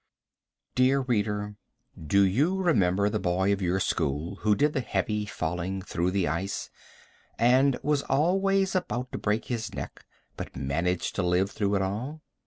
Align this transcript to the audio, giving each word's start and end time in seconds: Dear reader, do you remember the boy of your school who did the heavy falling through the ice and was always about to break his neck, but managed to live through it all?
Dear 0.73 1.01
reader, 1.01 1.57
do 2.07 2.23
you 2.23 2.59
remember 2.59 3.07
the 3.07 3.19
boy 3.19 3.53
of 3.53 3.61
your 3.61 3.79
school 3.79 4.37
who 4.37 4.55
did 4.55 4.73
the 4.73 4.81
heavy 4.81 5.27
falling 5.27 5.83
through 5.83 6.09
the 6.09 6.27
ice 6.27 6.71
and 7.37 7.77
was 7.83 8.01
always 8.01 8.73
about 8.73 9.11
to 9.11 9.19
break 9.19 9.45
his 9.45 9.75
neck, 9.75 10.03
but 10.35 10.55
managed 10.55 11.13
to 11.17 11.21
live 11.21 11.51
through 11.51 11.75
it 11.75 11.83
all? 11.83 12.23